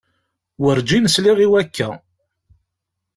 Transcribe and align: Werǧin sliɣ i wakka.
Werǧin 0.61 1.05
sliɣ 1.13 1.37
i 1.45 1.47
wakka. 1.51 1.89